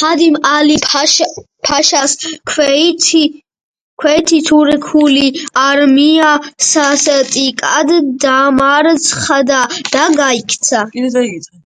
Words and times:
ჰადიმ 0.00 0.36
ალი-ფაშას 0.54 2.12
ქვეითი 2.52 4.40
თურქული 4.50 5.26
არმია 5.66 6.34
სასტიკად 6.70 7.98
დამარცხდა 8.26 9.40
და 9.92 10.04
გაიქცა. 10.22 10.88